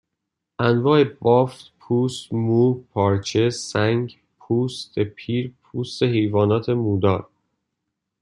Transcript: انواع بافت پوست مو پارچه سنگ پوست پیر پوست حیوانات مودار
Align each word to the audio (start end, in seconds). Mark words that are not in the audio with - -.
انواع 0.59 1.03
بافت 1.21 1.71
پوست 1.79 2.33
مو 2.33 2.73
پارچه 2.73 3.49
سنگ 3.49 4.19
پوست 4.39 4.99
پیر 4.99 5.53
پوست 5.63 6.03
حیوانات 6.03 6.69
مودار 6.69 7.29